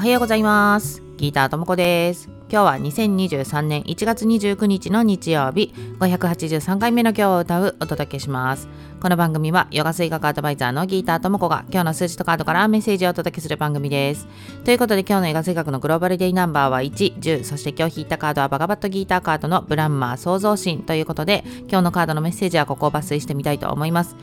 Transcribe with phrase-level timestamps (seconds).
[0.00, 1.02] おはようございます。
[1.18, 2.29] ギーターともこです。
[2.52, 5.72] 今日は2023年1月29日の日曜日。
[6.00, 8.68] 583回目の今日を歌うお届けします。
[9.00, 14.26] この番組はヨガ水学アドバイザーのギーターともこが今日の数字とカードからメッセージをお届けする番組です。
[14.64, 24.16] ということで今日のヨガ水学のグローバルデイナンバーは1、10そして今日引いたカードはバガバットギーターカードのブランマー創造心ということで今日のカードのメッセージはここを抜粋してみたいと思います。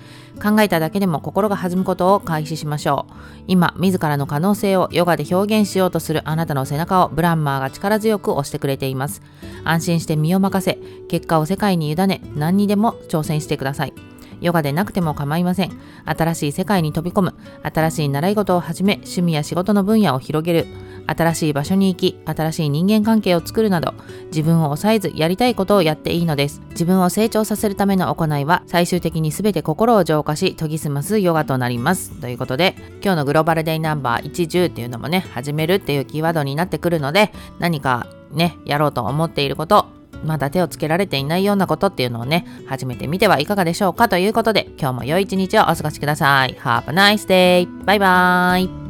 [0.44, 3.13] 考えただけでも心が弾むことを開始しましょう。
[3.47, 9.21] 今自らの可能性をヨガで表現しようとするあなたの背中をブランマーが力強く押してくれています。
[9.63, 10.77] 安心して身を任せ
[11.09, 13.94] 結果を世界に委ね何にでも挑戦してください。
[14.41, 15.71] ヨガでなくても構いません。
[16.05, 20.67] 新しい世界に飛び込む新しい習い事を始め趣味や仕事の分野を広げる
[21.08, 23.94] 新しい場所に行き新しい人間関係を作るなど
[24.25, 26.61] 自分を抑えずやりたいことをやっていいのです。
[26.72, 32.11] 自分を成長させるための行いは最終的に全て心を浄化し研ぎ澄ますヨガとなります。
[32.19, 46.56] ということで今日のグローバルデイナンバー110っていうのもね始めるっていうキーワードになってくるので何かねやろうと思っていることまだ手をつけられていないようなことっていうのをね、始めてみてはいかがでしょうかということで、今日も良い一日をお過ごしください。
[46.59, 47.86] Have a nice day!
[47.86, 48.86] バイバーイ